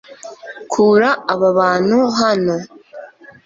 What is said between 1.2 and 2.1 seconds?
aba bantu